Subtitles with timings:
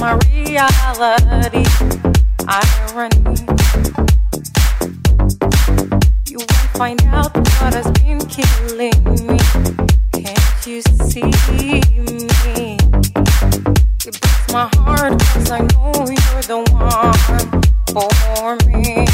[0.00, 1.64] my reality,
[2.48, 3.36] irony.
[6.26, 9.38] You won't find out what has been killing me.
[10.14, 11.20] Can't you see
[11.52, 11.82] me?
[14.06, 17.12] It breaks my heart cause I know you're the one
[17.92, 19.06] for me.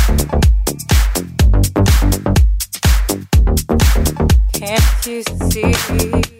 [4.52, 6.35] Can't you see?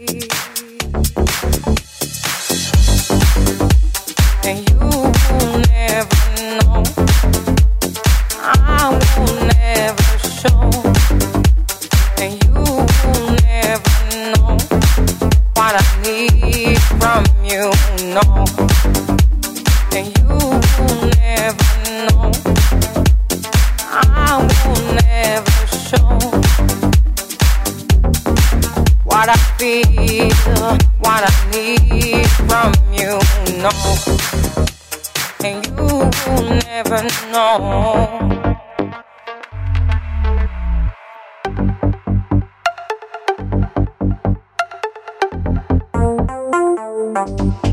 [47.16, 47.66] Thank.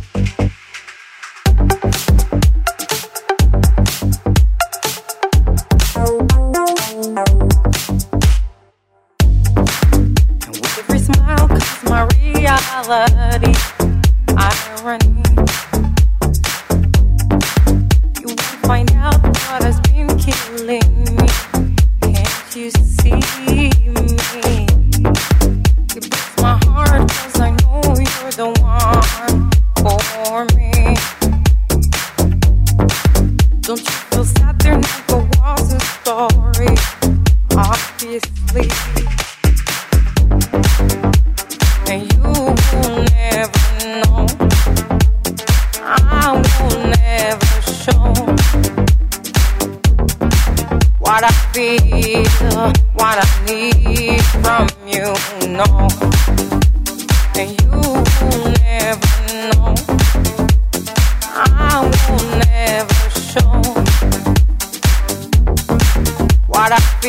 [33.74, 34.60] Don't you feel sad?
[34.60, 36.78] There never was a story,
[37.58, 38.82] obviously.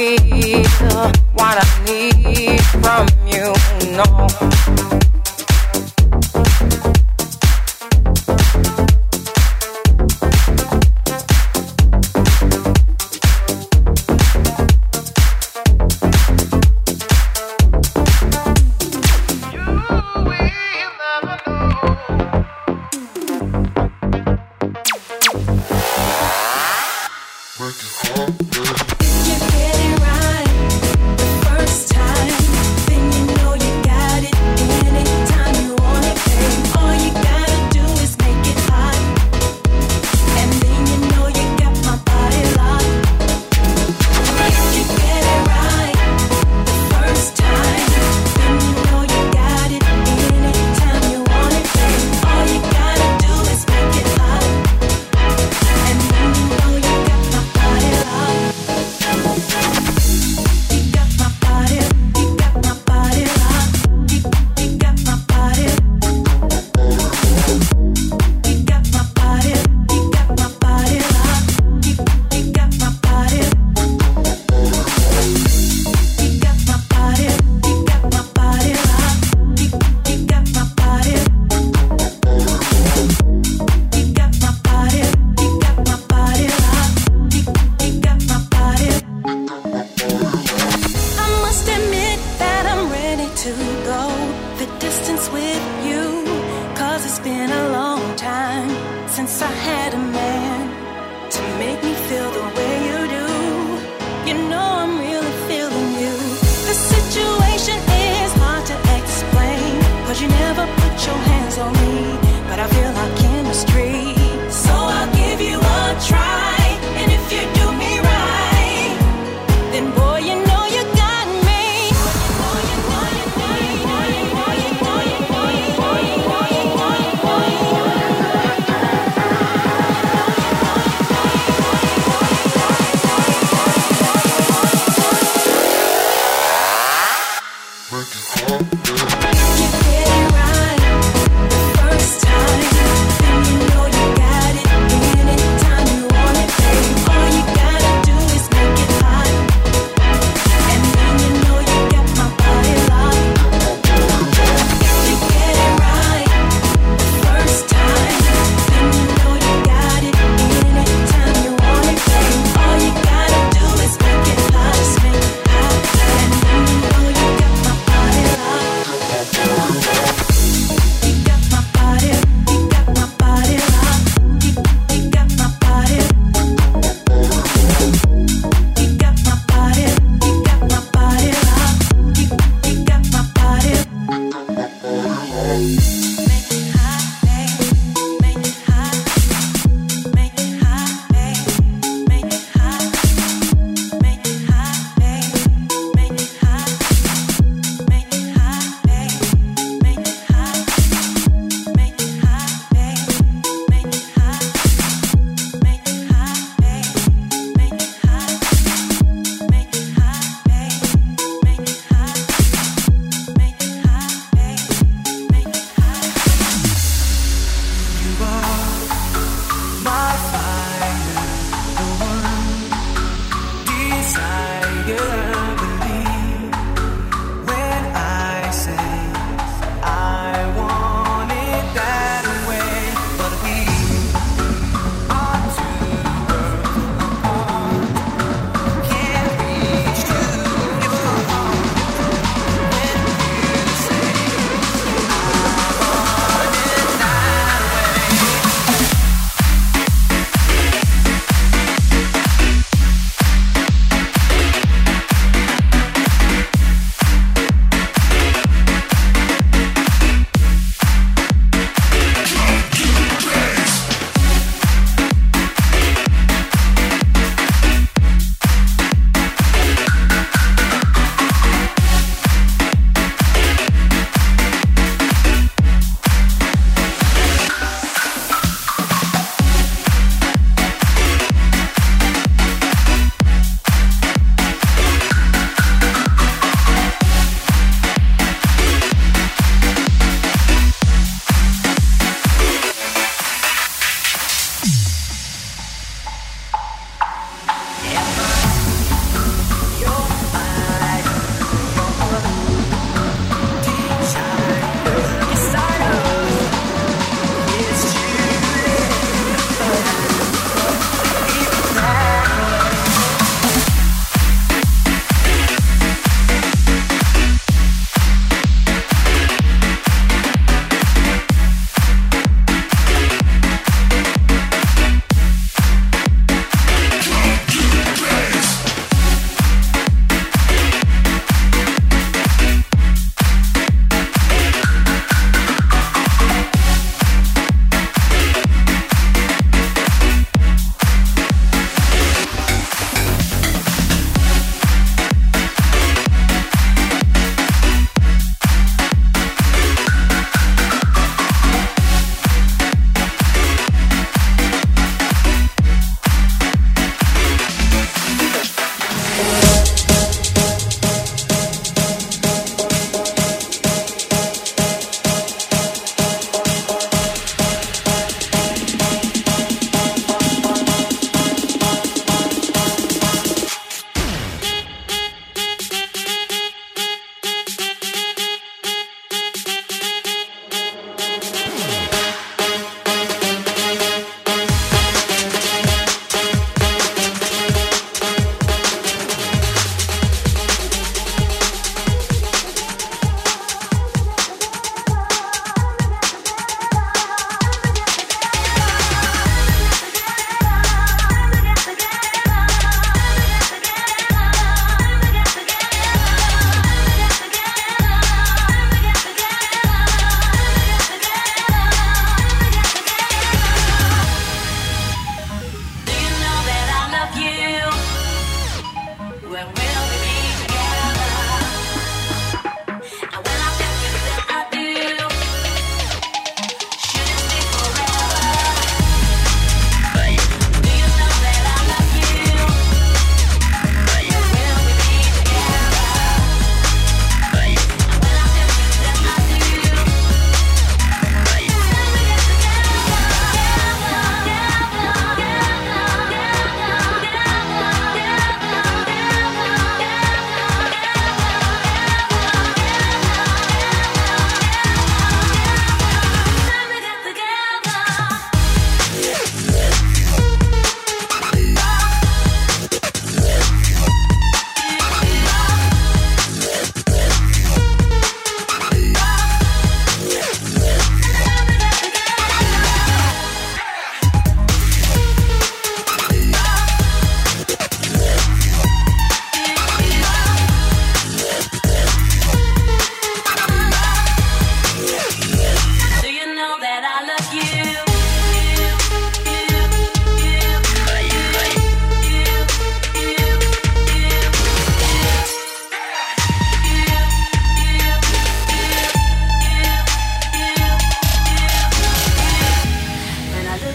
[0.05, 3.55] feel uh, what I need from you,
[3.97, 5.04] no.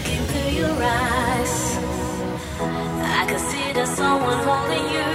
[0.00, 1.76] look into your eyes,
[2.60, 5.09] I can see there's someone holding you.